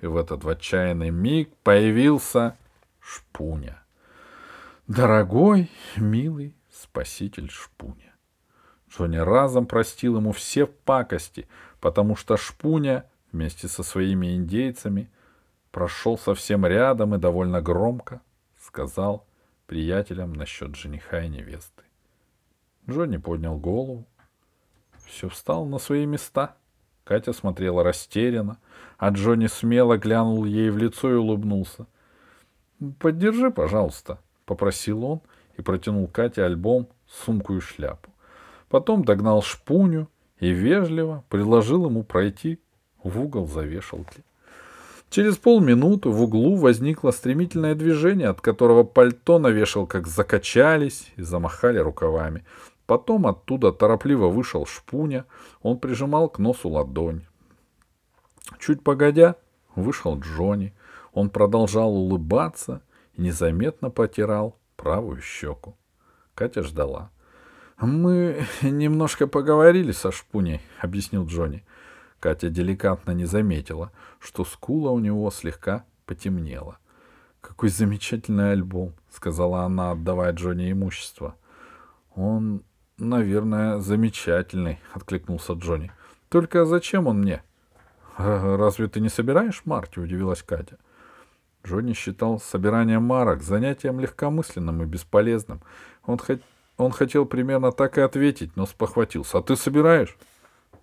И 0.00 0.06
в 0.06 0.16
этот 0.16 0.44
отчаянный 0.44 1.10
миг 1.10 1.54
появился 1.62 2.56
Шпуня. 3.00 3.80
Дорогой, 4.88 5.70
милый 5.96 6.56
спаситель 6.80 7.50
Шпуня. 7.50 8.14
Джонни 8.88 9.18
разом 9.18 9.66
простил 9.66 10.16
ему 10.16 10.32
все 10.32 10.66
пакости, 10.66 11.48
потому 11.80 12.16
что 12.16 12.36
Шпуня 12.36 13.08
вместе 13.32 13.68
со 13.68 13.82
своими 13.82 14.34
индейцами 14.34 15.10
прошел 15.70 16.18
совсем 16.18 16.66
рядом 16.66 17.14
и 17.14 17.18
довольно 17.18 17.60
громко 17.60 18.20
сказал 18.60 19.26
приятелям 19.66 20.32
насчет 20.32 20.74
жениха 20.74 21.22
и 21.22 21.28
невесты. 21.28 21.84
Джонни 22.88 23.18
поднял 23.18 23.56
голову. 23.56 24.06
Все 25.06 25.28
встал 25.28 25.64
на 25.66 25.78
свои 25.78 26.06
места— 26.06 26.56
Катя 27.10 27.32
смотрела 27.32 27.82
растерянно, 27.82 28.58
а 28.96 29.08
Джонни 29.08 29.48
смело 29.48 29.96
глянул 29.98 30.44
ей 30.44 30.70
в 30.70 30.78
лицо 30.78 31.10
и 31.10 31.16
улыбнулся. 31.16 31.88
«Поддержи, 33.00 33.50
пожалуйста»,— 33.50 34.20
попросил 34.44 35.04
он 35.04 35.20
и 35.56 35.62
протянул 35.62 36.06
Кате 36.08 36.42
альбом, 36.42 36.88
сумку 37.06 37.56
и 37.56 37.60
шляпу. 37.60 38.10
Потом 38.68 39.04
догнал 39.04 39.42
шпуню 39.42 40.08
и 40.38 40.50
вежливо 40.50 41.24
предложил 41.28 41.86
ему 41.86 42.04
пройти 42.04 42.60
в 43.02 43.20
угол 43.20 43.46
за 43.46 43.62
вешалки. 43.62 44.22
Через 45.10 45.36
полминуты 45.36 46.08
в 46.08 46.22
углу 46.22 46.54
возникло 46.54 47.10
стремительное 47.10 47.74
движение, 47.74 48.28
от 48.28 48.40
которого 48.40 48.84
пальто 48.84 49.40
на 49.40 49.48
вешалках 49.48 50.06
закачались 50.06 51.12
и 51.16 51.22
замахали 51.22 51.78
рукавами. 51.78 52.44
Потом 52.86 53.26
оттуда 53.26 53.72
торопливо 53.72 54.28
вышел 54.28 54.66
шпуня, 54.66 55.24
он 55.62 55.78
прижимал 55.78 56.28
к 56.28 56.38
носу 56.38 56.68
ладонь. 56.68 57.22
Чуть 58.60 58.82
погодя, 58.82 59.36
вышел 59.74 60.18
Джонни. 60.18 60.74
Он 61.12 61.28
продолжал 61.30 61.92
улыбаться 61.92 62.82
и 63.14 63.22
незаметно 63.22 63.90
потирал 63.90 64.56
правую 64.82 65.20
щеку. 65.20 65.76
Катя 66.34 66.62
ждала. 66.62 67.10
«Мы 67.78 68.44
немножко 68.62 69.26
поговорили 69.26 69.92
со 69.92 70.10
Шпуней»,— 70.10 70.60
объяснил 70.80 71.26
Джонни. 71.26 71.64
Катя 72.18 72.50
деликатно 72.50 73.12
не 73.12 73.24
заметила, 73.24 73.90
что 74.18 74.44
скула 74.44 74.90
у 74.90 74.98
него 74.98 75.30
слегка 75.30 75.84
потемнела. 76.06 76.78
«Какой 77.40 77.68
замечательный 77.70 78.52
альбом»,— 78.52 78.92
сказала 79.10 79.62
она, 79.62 79.92
отдавая 79.92 80.32
Джонни 80.32 80.70
имущество. 80.72 81.36
Он 82.14 82.62
Наверное, 83.00 83.78
замечательный, 83.78 84.78
откликнулся 84.92 85.54
Джонни. 85.54 85.90
Только 86.28 86.66
зачем 86.66 87.06
он 87.06 87.20
мне? 87.20 87.42
Разве 88.18 88.88
ты 88.88 89.00
не 89.00 89.08
собираешь 89.08 89.62
марки? 89.64 89.98
удивилась 89.98 90.42
Катя. 90.42 90.76
Джонни 91.66 91.92
считал 91.92 92.40
собирание 92.40 92.98
марок 92.98 93.42
занятием 93.42 94.00
легкомысленным 94.00 94.82
и 94.82 94.86
бесполезным. 94.86 95.60
Он 96.04 96.18
хоть 96.18 96.40
он 96.80 96.92
хотел 96.92 97.26
примерно 97.26 97.72
так 97.72 97.98
и 97.98 98.00
ответить, 98.00 98.56
но 98.56 98.64
спохватился. 98.64 99.36
А 99.38 99.42
ты 99.42 99.54
собираешь? 99.54 100.16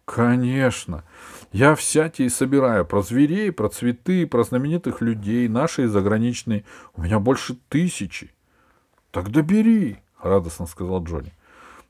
Конечно. 0.06 1.04
Я 1.52 1.74
всякие 1.74 2.30
собираю. 2.30 2.86
Про 2.86 3.02
зверей, 3.02 3.52
про 3.52 3.68
цветы, 3.68 4.28
про 4.28 4.44
знаменитых 4.44 5.02
людей, 5.02 5.48
наши 5.48 5.86
и 5.86 5.88
заграничные. 5.88 6.66
У 6.96 7.02
меня 7.02 7.20
больше 7.20 7.58
тысячи. 7.70 8.32
Тогда 9.10 9.42
бери, 9.42 9.98
радостно 10.22 10.68
сказал 10.68 11.04
Джонни. 11.04 11.34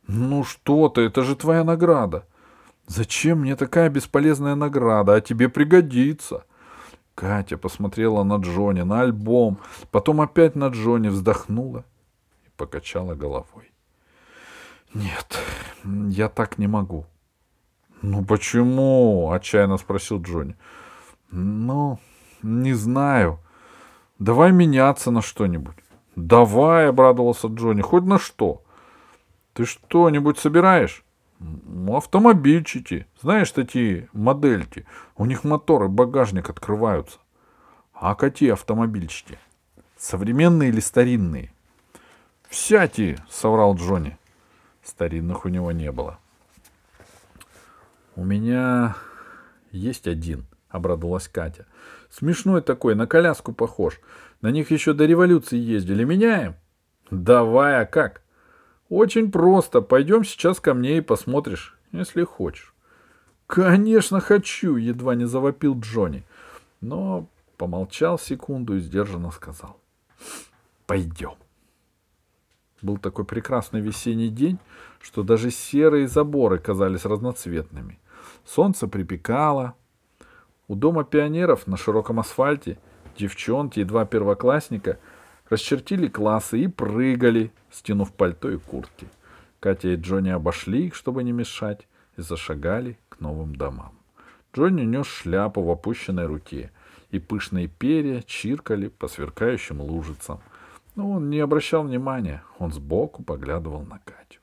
Ну 0.08 0.46
что 0.46 0.88
ты, 0.88 1.02
это 1.02 1.24
же 1.24 1.36
твоя 1.36 1.66
награда. 1.66 2.26
Зачем 2.88 3.42
мне 3.42 3.58
такая 3.58 3.90
бесполезная 3.90 4.56
награда, 4.56 5.16
а 5.16 5.22
тебе 5.22 5.50
пригодится? 5.50 6.46
Катя 7.18 7.58
посмотрела 7.58 8.22
на 8.24 8.36
Джонни, 8.36 8.82
на 8.82 9.02
альбом, 9.02 9.58
потом 9.90 10.22
опять 10.22 10.56
на 10.56 10.68
Джонни, 10.68 11.08
вздохнула 11.08 11.84
и 12.46 12.50
покачала 12.56 13.16
головой. 13.16 13.72
Нет, 14.94 15.40
я 15.84 16.30
так 16.30 16.60
не 16.60 16.68
могу. 16.68 17.08
Ну 18.04 18.24
почему? 18.24 19.32
отчаянно 19.32 19.78
спросил 19.78 20.22
Джонни. 20.22 20.56
Ну, 21.32 22.00
не 22.44 22.74
знаю. 22.74 23.40
Давай 24.20 24.52
меняться 24.52 25.10
на 25.10 25.24
что-нибудь. 25.24 25.78
Давай, 26.16 26.88
обрадовался 26.88 27.48
Джонни, 27.48 27.82
хоть 27.82 28.04
на 28.04 28.20
что. 28.20 28.62
Ты 29.54 29.66
что-нибудь 29.66 30.38
собираешь? 30.38 31.04
Ну, 31.40 31.96
автомобильчики. 31.96 33.06
Знаешь, 33.22 33.52
такие 33.52 34.10
модельки. 34.14 34.86
У 35.16 35.26
них 35.26 35.44
моторы, 35.44 35.88
багажник 35.88 36.50
открываются. 36.50 37.20
А 37.94 38.16
какие 38.16 38.52
автомобильчики? 38.52 39.38
Современные 39.98 40.70
или 40.70 40.80
старинные? 40.80 41.52
Всякие, 42.50 43.18
соврал 43.30 43.76
Джонни. 43.76 44.18
Старинных 44.84 45.46
у 45.46 45.50
него 45.50 45.72
не 45.72 45.92
было. 45.92 46.20
У 48.16 48.24
меня 48.24 48.96
есть 49.72 50.08
один, 50.08 50.48
обрадовалась 50.70 51.28
Катя. 51.28 51.68
Смешной 52.10 52.62
такой, 52.62 52.96
на 52.96 53.06
коляску 53.06 53.54
похож. 53.54 54.00
На 54.42 54.50
них 54.50 54.72
еще 54.72 54.94
до 54.94 55.06
революции 55.06 55.58
ездили. 55.58 56.04
Меняем? 56.04 56.56
Давай, 57.12 57.82
а 57.82 57.86
как? 57.86 58.22
Очень 58.90 59.32
просто. 59.32 59.82
Пойдем 59.82 60.24
сейчас 60.24 60.60
ко 60.60 60.74
мне 60.74 60.98
и 60.98 61.02
посмотришь, 61.02 61.78
если 61.92 62.24
хочешь. 62.24 62.74
Конечно, 63.48 64.20
хочу, 64.20 64.76
едва 64.76 65.16
не 65.16 65.26
завопил 65.26 65.80
Джонни. 65.80 66.24
Но 66.82 67.28
помолчал 67.58 68.20
секунду 68.20 68.76
и 68.76 68.80
сдержанно 68.80 69.32
сказал. 69.32 69.80
Пойдем. 70.86 71.36
Был 72.82 72.98
такой 72.98 73.26
прекрасный 73.26 73.82
весенний 73.82 74.30
день, 74.30 74.60
что 75.02 75.24
даже 75.24 75.50
серые 75.50 76.08
заборы 76.08 76.60
казались 76.60 77.06
разноцветными. 77.06 78.00
Солнце 78.46 78.88
припекало. 78.88 79.74
У 80.68 80.76
дома 80.76 81.04
пионеров 81.04 81.66
на 81.66 81.78
широком 81.78 82.20
асфальте 82.20 82.78
девчонки 83.18 83.80
и 83.80 83.84
два 83.84 84.06
первоклассника 84.06 85.00
расчертили 85.50 86.08
классы 86.08 86.62
и 86.62 86.68
прыгали, 86.68 87.52
стянув 87.72 88.14
пальто 88.14 88.50
и 88.50 88.58
куртки. 88.58 89.08
Катя 89.60 89.90
и 89.90 89.96
Джонни 89.96 90.30
обошли 90.30 90.88
их, 90.88 90.96
чтобы 90.96 91.24
не 91.24 91.32
мешать, 91.32 91.88
и 92.18 92.22
зашагали 92.22 92.98
к 93.10 93.20
новым 93.20 93.56
домам. 93.56 93.94
Джонни 94.56 94.84
нес 94.84 95.08
шляпу 95.08 95.62
в 95.62 95.70
опущенной 95.70 96.26
руке, 96.26 96.72
и 97.12 97.20
пышные 97.20 97.68
перья 97.68 98.22
чиркали 98.22 98.88
по 98.88 99.08
сверкающим 99.08 99.82
лужицам— 99.82 100.42
но 100.98 101.12
он 101.12 101.30
не 101.30 101.40
обращал 101.40 101.84
внимания, 101.84 102.44
он 102.58 102.74
сбоку 102.74 103.24
поглядывал 103.24 103.84
на 103.84 104.00
Катю. 104.00 104.40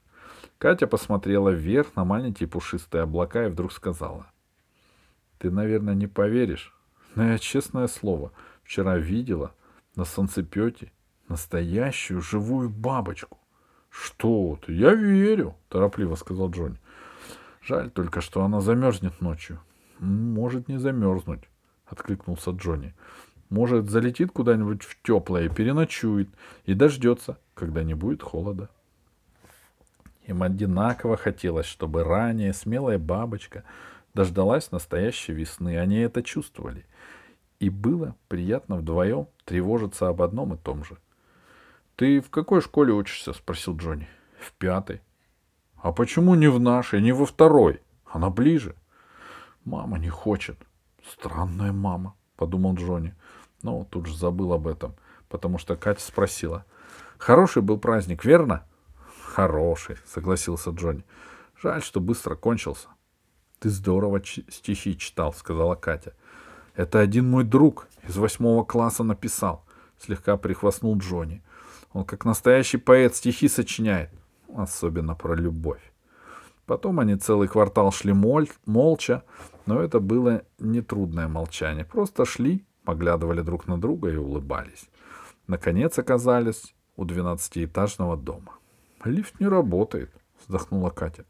Катя 0.58 0.87
посмотрела 0.87 1.50
вверх 1.50 1.96
на 1.96 2.04
маленькие 2.04 2.49
пушистые 2.49 3.02
облака 3.02 3.46
и 3.46 3.50
вдруг 3.50 3.73
сказала. 3.73 4.26
«Ты, 5.38 5.50
наверное, 5.50 5.94
не 5.94 6.07
поверишь, 6.07 6.72
но 7.16 7.26
я, 7.33 7.38
честное 7.38 7.88
слово, 7.88 8.31
вчера 8.62 8.96
видела 8.96 9.52
на 9.96 10.04
солнцепете 10.04 10.92
настоящую 11.28 12.20
живую 12.20 12.70
бабочку». 12.70 13.38
«Что 13.90 14.59
ты? 14.64 14.72
Я 14.72 14.94
верю»,— 14.94 15.54
торопливо 15.68 16.16
сказал 16.16 16.50
Джонни. 16.50 16.78
«Жаль 17.62 17.90
только, 17.90 18.20
что 18.20 18.42
она 18.42 18.61
замерзнет 18.61 19.20
ночью». 19.20 19.61
«Может 20.00 20.68
не 20.68 20.78
замерзнуть»,— 20.78 21.48
откликнулся 21.87 22.50
Джонни. 22.50 22.94
Может, 23.50 23.90
залетит 23.90 24.33
куда-нибудь 24.33 24.83
в 24.83 25.00
теплое, 25.02 25.48
переночует 25.48 26.28
и 26.64 26.74
дождется, 26.74 27.38
когда 27.54 27.85
не 27.85 27.94
будет 27.94 28.20
холода. 28.20 28.68
Им 30.26 30.42
одинаково 30.42 31.16
хотелось, 31.16 31.66
чтобы 31.66 32.02
ранее 32.02 32.52
смелая 32.52 32.98
бабочка 32.98 33.62
дождалась 34.14 34.72
настоящей 34.72 35.33
весны. 35.33 35.78
Они 35.78 35.98
это 35.98 36.22
чувствовали. 36.24 36.85
И 37.64 37.70
было 37.70 38.14
приятно 38.29 38.77
вдвоем 38.77 39.27
тревожиться 39.46 40.09
об 40.09 40.20
одном 40.20 40.53
и 40.53 40.59
том 40.59 40.85
же.— 40.85 40.98
Ты 41.96 42.20
в 42.20 42.29
какой 42.29 42.61
школе 42.61 42.92
учишься?— 42.92 43.33
спросил 43.33 43.74
Джонни.— 43.74 44.07
В 44.38 44.53
пятой.— 44.53 45.00
А 45.77 45.90
почему 45.90 46.35
не 46.35 46.48
в 46.48 46.61
нашей, 46.61 47.00
не 47.00 47.12
во 47.12 47.24
второй? 47.24 47.81
Она 48.05 48.29
ближе.— 48.29 48.77
Мама 49.64 49.98
не 49.98 50.11
хочет.— 50.11 50.59
Странная 51.09 51.72
мама,— 51.72 52.14
подумал 52.37 52.74
Джонни. 52.74 53.14
Но 53.62 53.85
тут 53.85 54.05
же 54.09 54.14
забыл 54.14 54.53
об 54.53 54.66
этом, 54.66 54.94
потому 55.31 55.57
что 55.57 55.74
Катя 55.74 56.03
спросила. 56.03 56.66
«Хороший 57.16 57.62
был 57.62 57.79
праздник, 57.79 58.27
верно?» 58.27 58.66
«Хороший»,— 59.22 59.96
согласился 60.05 60.68
Джонни. 60.68 61.07
«Жаль, 61.62 61.83
что 61.83 62.03
быстро 62.03 62.35
кончился». 62.35 62.88
«Ты 63.59 63.70
здорово 63.70 64.22
стихи 64.22 64.98
читал»,— 64.98 65.33
сказала 65.35 65.77
Катя. 65.77 66.12
«Это 66.74 67.00
один 67.00 67.30
мой 67.30 67.44
друг 67.44 67.88
из 68.08 68.16
восьмого 68.16 68.64
класса 68.64 69.04
написал»,— 69.04 69.64
слегка 69.98 70.37
прихвастнул 70.37 70.96
Джонни. 70.98 71.42
«Он 71.92 72.04
как 72.04 72.24
настоящий 72.24 72.78
поэт 72.78 73.14
стихи 73.14 73.48
сочиняет, 73.48 74.10
особенно 74.54 75.14
про 75.14 75.34
любовь». 75.34 75.92
Потом 76.66 76.98
они 76.98 77.16
целый 77.16 77.46
квартал 77.46 77.92
шли 77.92 78.12
моль, 78.12 78.48
молча, 78.64 79.22
но 79.66 79.80
это 79.80 80.00
было 80.00 80.42
нетрудное 80.58 81.28
молчание. 81.28 81.84
Просто 81.84 82.24
шли 82.24 82.64
поглядывали 82.84 83.42
друг 83.42 83.66
на 83.66 83.80
друга 83.80 84.10
и 84.10 84.16
улыбались. 84.16 84.88
Наконец 85.46 85.98
оказались 85.98 86.74
у 86.96 87.04
двенадцатиэтажного 87.04 88.16
дома. 88.16 88.58
«Лифт 89.04 89.40
не 89.40 89.46
работает»,— 89.46 90.10
вздохнула 90.40 90.90
Катя. 90.90 91.24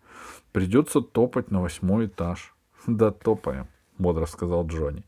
«Придется 0.53 1.01
топать 1.01 1.51
на 1.51 1.61
восьмой 1.61 2.07
этаж». 2.07 2.55
«Да 2.87 3.11
топаем»,— 3.11 3.67
бодро 3.99 4.27
сказал 4.27 4.67
Джонни. 4.67 5.05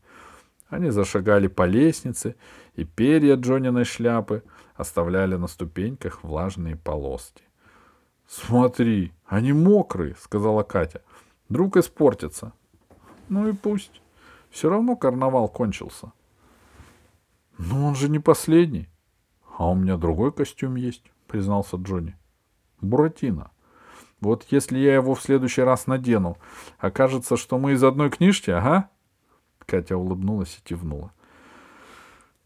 Они 0.69 0.89
зашагали 0.89 1.47
по 1.47 1.65
лестнице, 1.65 2.35
и 2.75 2.83
перья 2.83 3.35
Джониной 3.35 3.85
шляпы 3.85 4.43
оставляли 4.75 5.35
на 5.35 5.47
ступеньках 5.47 6.23
влажные 6.23 6.75
полоски. 6.75 7.43
«Смотри, 8.27 9.13
они 9.25 9.53
мокрые»,— 9.53 10.15
сказала 10.19 10.63
Катя. 10.63 11.01
«Вдруг 11.47 11.77
испортятся». 11.77 12.51
«Ну 13.29 13.47
и 13.47 13.53
пусть. 13.53 14.01
Все 14.49 14.69
равно 14.69 14.97
карнавал 14.97 15.47
кончился». 15.47 16.11
«Ну, 17.57 17.85
он 17.85 17.95
же 17.95 18.09
не 18.09 18.19
последний». 18.19 18.89
«А 19.57 19.69
у 19.69 19.75
меня 19.75 19.97
другой 19.97 20.33
костюм 20.33 20.75
есть»,— 20.75 21.11
признался 21.27 21.77
Джонни. 21.77 22.15
«Буратино. 22.81 23.51
Вот 24.19 24.45
если 24.51 24.77
я 24.77 24.95
его 24.95 25.15
в 25.15 25.21
следующий 25.21 25.61
раз 25.61 25.87
надену, 25.87 26.37
окажется, 26.77 27.37
что 27.37 27.57
мы 27.57 27.71
из 27.71 27.83
одной 27.83 28.09
книжки, 28.09 28.51
ага?» 28.51 28.89
Катя 29.67 29.97
улыбнулась 29.97 30.57
и 30.57 30.67
кивнула. 30.67 31.11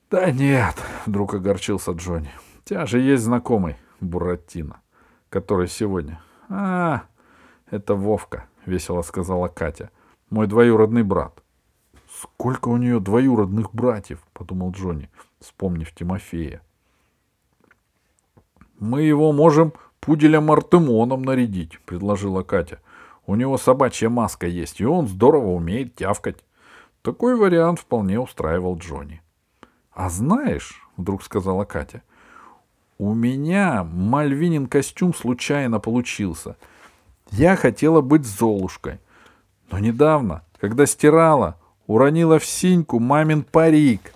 «Да 0.10 0.32
нет»,— 0.32 0.76
вдруг 1.06 1.36
огорчился 1.36 1.92
Джонни. 1.92 2.32
«У 2.60 2.64
тебя 2.68 2.86
же 2.88 3.00
есть 3.00 3.24
знакомый 3.24 3.78
Буратино, 4.00 4.82
который 5.30 5.68
сегодня...» 5.68 6.20
«А, 6.50 7.04
это 7.70 7.94
Вовка»,— 7.94 8.48
весело 8.66 9.04
сказала 9.04 9.48
Катя. 9.48 9.92
«Мой 10.32 10.48
двоюродный 10.48 11.04
брат». 11.04 11.44
«Сколько 12.12 12.70
у 12.70 12.78
нее 12.78 13.00
двоюродных 13.00 13.74
братьев?»— 13.74 14.20
подумал 14.34 14.72
Джонни, 14.72 15.10
вспомнив 15.40 15.94
Тимофея. 15.94 16.62
«Мы 18.80 19.04
его 19.04 19.32
можем 19.32 19.74
пуделем 20.00 20.52
Артемоном 20.52 21.22
нарядить»,— 21.22 21.80
предложила 21.86 22.42
Катя. 22.42 22.80
«У 23.28 23.36
него 23.36 23.58
собачья 23.60 24.10
маска 24.10 24.48
есть, 24.48 24.82
и 24.82 24.86
он 24.86 25.08
здорово 25.08 25.50
умеет 25.52 25.96
тявкать». 25.96 26.44
Такой 27.02 27.36
вариант 27.36 27.80
вполне 27.80 28.20
устраивал 28.20 28.78
Джонни. 28.78 29.22
«А 29.92 30.10
знаешь»,— 30.10 30.88
вдруг 30.98 31.24
сказала 31.24 31.66
Катя,— 31.66 32.04
«у 33.00 33.14
меня 33.16 33.84
Мальвинин 33.84 34.68
костюм 34.68 35.14
случайно 35.14 35.80
получился. 35.80 36.58
Я 37.32 37.56
хотела 37.56 38.02
быть 38.02 38.26
Золушкой. 38.26 39.00
Но 39.72 39.80
недавно, 39.80 40.44
когда 40.60 40.86
стирала, 40.86 41.58
уронила 41.88 42.38
в 42.38 42.46
синьку 42.46 43.00
мамин 43.00 43.44
парик. 43.44 44.14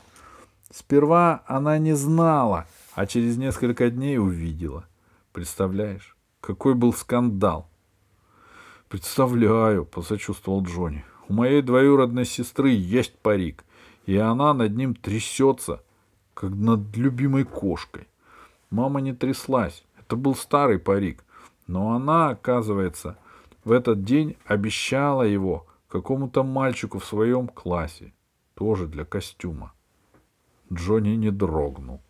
Сперва 0.72 1.44
она 1.48 1.78
не 1.78 1.94
знала, 1.94 2.68
а 2.94 3.06
через 3.08 3.38
несколько 3.38 3.90
дней 3.90 4.20
увидела. 4.20 4.86
Представляешь, 5.32 6.16
какой 6.40 6.76
был 6.76 6.94
скандал. 6.94 7.68
Представляю, 8.90 9.86
посочувствовал 9.86 10.62
Джонни. 10.64 11.04
У 11.28 11.34
моей 11.34 11.62
двоюродной 11.62 12.26
сестры 12.26 12.70
есть 12.70 13.18
парик, 13.18 13.64
и 14.06 14.16
она 14.18 14.54
над 14.54 14.76
ним 14.76 14.94
трясется, 14.94 15.82
как 16.34 16.52
над 16.52 16.96
любимой 16.96 17.46
кошкой. 17.46 18.08
Мама 18.70 19.02
не 19.02 19.14
тряслась. 19.14 19.84
Это 20.00 20.16
был 20.16 20.36
старый 20.36 20.80
парик. 20.80 21.24
Но 21.66 21.94
она, 21.96 22.30
оказывается, 22.30 23.18
в 23.64 23.72
этот 23.72 24.04
день 24.04 24.38
обещала 24.46 25.24
его 25.24 25.66
какому-то 25.88 26.44
мальчику 26.44 27.00
в 27.00 27.06
своем 27.06 27.48
классе. 27.48 28.14
Тоже 28.54 28.88
для 28.88 29.06
костюма. 29.06 29.74
Джонни 30.72 31.16
не 31.16 31.32
дрогнул. 31.32 32.02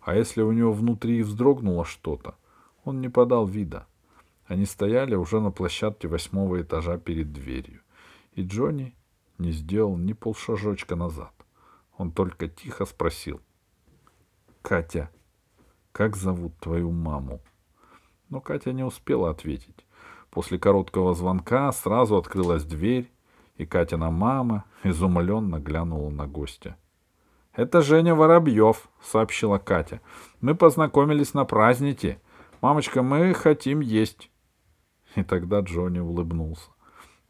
А 0.00 0.14
если 0.14 0.42
у 0.42 0.52
него 0.52 0.72
внутри 0.72 1.22
вздрогнуло 1.22 1.84
что-то, 1.84 2.34
он 2.84 3.00
не 3.00 3.08
подал 3.08 3.46
вида. 3.46 3.86
Они 4.46 4.66
стояли 4.66 5.14
уже 5.14 5.40
на 5.40 5.50
площадке 5.50 6.08
восьмого 6.08 6.60
этажа 6.60 6.98
перед 6.98 7.32
дверью. 7.32 7.81
И 8.34 8.42
Джонни 8.42 8.94
не 9.38 9.52
сделал 9.52 9.96
ни 9.96 10.12
полшажочка 10.12 10.96
назад. 10.96 11.32
Он 11.96 12.10
только 12.12 12.48
тихо 12.48 12.84
спросил. 12.84 13.40
«Катя, 14.62 15.10
как 15.92 16.16
зовут 16.16 16.56
твою 16.58 16.90
маму?» 16.90 17.40
Но 18.28 18.40
Катя 18.40 18.72
не 18.72 18.82
успела 18.82 19.30
ответить. 19.30 19.86
После 20.30 20.58
короткого 20.58 21.12
звонка 21.12 21.70
сразу 21.72 22.16
открылась 22.16 22.64
дверь, 22.64 23.12
и 23.56 23.66
Катина 23.66 24.10
мама 24.10 24.64
изумленно 24.82 25.58
глянула 25.58 26.08
на 26.08 26.26
гостя.— 26.26 26.76
Это 27.54 27.82
Женя 27.82 28.14
Воробьев,— 28.14 28.88
сообщила 29.02 29.58
Катя.— 29.58 30.00
Мы 30.40 30.54
познакомились 30.54 31.34
на 31.34 31.44
празднике. 31.44 32.18
Мамочка, 32.62 33.02
мы 33.02 33.34
хотим 33.34 33.80
есть. 33.80 34.30
И 35.16 35.22
тогда 35.22 35.60
Джонни 35.60 35.98
улыбнулся. 35.98 36.70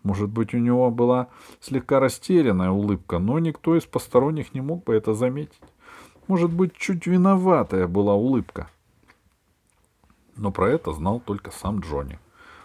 Может 0.02 0.30
быть, 0.30 0.52
у 0.54 0.58
него 0.58 0.90
была 0.90 1.28
слегка 1.60 2.00
растерянная 2.00 2.70
улыбка, 2.70 3.18
но 3.18 3.38
никто 3.38 3.76
из 3.76 3.84
посторонних 3.84 4.52
не 4.54 4.60
мог 4.60 4.84
бы 4.84 4.94
это 4.94 5.14
заметить. 5.14 5.60
Может 6.26 6.52
быть, 6.52 6.76
чуть 6.76 7.06
виноватая 7.06 7.86
была 7.86 8.14
улыбка. 8.14 8.68
Но 10.36 10.50
про 10.50 10.70
это 10.70 10.92
знал 10.92 11.20
только 11.20 11.50
сам 11.50 11.80
Джонни. 11.80 12.18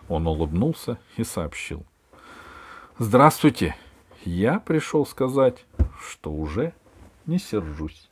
Он 0.09 0.25
улыбнулся 0.25 0.97
и 1.17 1.23
сообщил. 1.23 1.85
«Здравствуйте! 2.97 3.75
Я 4.23 4.59
пришел 4.59 5.05
сказать, 5.05 5.65
что 5.99 6.31
уже 6.31 6.73
не 7.25 7.37
сержусь». 7.37 8.09